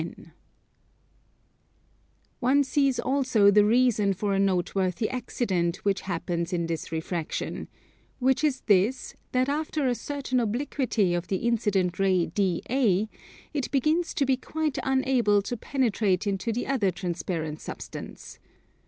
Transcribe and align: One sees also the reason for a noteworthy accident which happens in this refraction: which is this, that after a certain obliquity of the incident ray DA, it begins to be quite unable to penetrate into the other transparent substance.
One 2.39 2.63
sees 2.63 2.99
also 2.99 3.51
the 3.51 3.63
reason 3.63 4.13
for 4.15 4.33
a 4.33 4.39
noteworthy 4.39 5.07
accident 5.11 5.75
which 5.85 6.01
happens 6.01 6.51
in 6.51 6.65
this 6.65 6.91
refraction: 6.91 7.67
which 8.17 8.43
is 8.43 8.61
this, 8.61 9.13
that 9.31 9.47
after 9.47 9.85
a 9.85 9.93
certain 9.93 10.39
obliquity 10.39 11.13
of 11.13 11.27
the 11.27 11.45
incident 11.47 11.99
ray 11.99 12.25
DA, 12.25 13.09
it 13.53 13.69
begins 13.69 14.15
to 14.15 14.25
be 14.25 14.37
quite 14.37 14.79
unable 14.81 15.39
to 15.43 15.55
penetrate 15.55 16.25
into 16.25 16.51
the 16.51 16.65
other 16.65 16.89
transparent 16.89 17.61
substance. 17.61 18.39